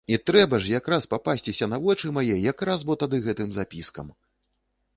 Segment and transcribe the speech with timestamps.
[0.15, 4.07] І трэба ж якраз папасціся на вочы мае якраз бо тады гэтым запіскам!